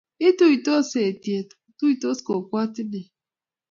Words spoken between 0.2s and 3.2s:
Ituitos eitiet, tuitos kokwatinek